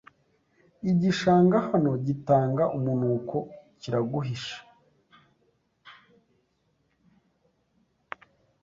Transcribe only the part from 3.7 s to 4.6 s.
kiraguhishe